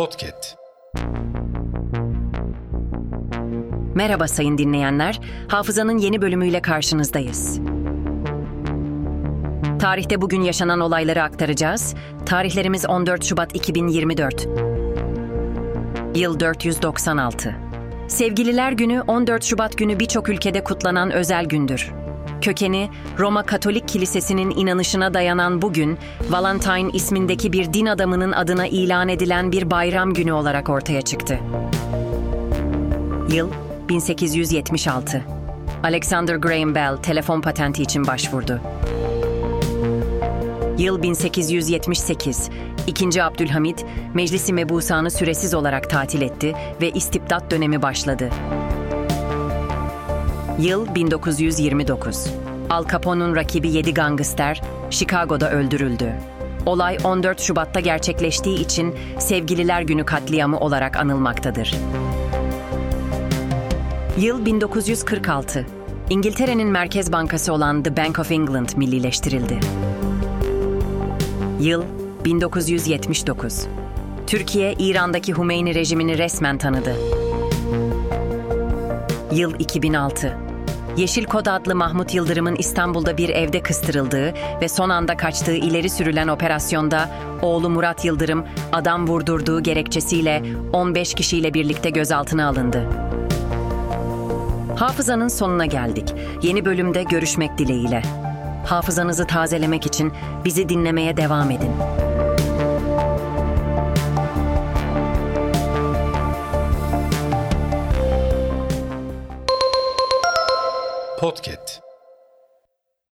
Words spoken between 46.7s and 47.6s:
ve istibdat